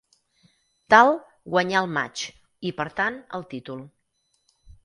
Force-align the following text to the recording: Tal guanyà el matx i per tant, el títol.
Tal 0.93 1.09
guanyà 1.57 1.83
el 1.85 1.91
matx 1.99 2.25
i 2.71 2.75
per 2.81 2.89
tant, 3.01 3.23
el 3.41 3.49
títol. 3.55 3.89